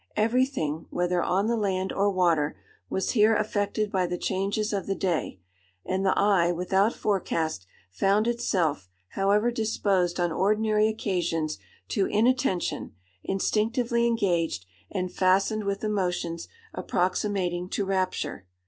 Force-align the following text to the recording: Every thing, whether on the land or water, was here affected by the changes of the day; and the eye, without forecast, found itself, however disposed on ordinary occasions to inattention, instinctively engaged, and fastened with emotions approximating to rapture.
Every 0.15 0.47
thing, 0.47 0.87
whether 0.89 1.21
on 1.21 1.45
the 1.45 1.55
land 1.55 1.93
or 1.93 2.09
water, 2.09 2.57
was 2.89 3.11
here 3.11 3.35
affected 3.35 3.91
by 3.91 4.07
the 4.07 4.17
changes 4.17 4.73
of 4.73 4.87
the 4.87 4.95
day; 4.95 5.39
and 5.85 6.03
the 6.03 6.17
eye, 6.17 6.51
without 6.51 6.91
forecast, 6.91 7.67
found 7.91 8.25
itself, 8.27 8.89
however 9.09 9.51
disposed 9.51 10.19
on 10.19 10.31
ordinary 10.31 10.87
occasions 10.87 11.59
to 11.89 12.07
inattention, 12.07 12.95
instinctively 13.23 14.07
engaged, 14.07 14.65
and 14.89 15.11
fastened 15.13 15.65
with 15.65 15.83
emotions 15.83 16.47
approximating 16.73 17.69
to 17.69 17.85
rapture. 17.85 18.47